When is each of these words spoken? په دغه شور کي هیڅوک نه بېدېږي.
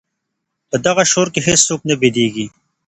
په 0.69 0.77
دغه 0.85 1.03
شور 1.11 1.27
کي 1.33 1.39
هیڅوک 1.47 1.81
نه 1.89 1.95
بېدېږي. 2.01 2.45